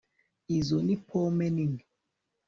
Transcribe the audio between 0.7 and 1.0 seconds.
ni